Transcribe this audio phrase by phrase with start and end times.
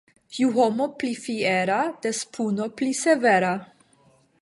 [0.37, 3.57] Ju homo pli fiera, des puno pli severa.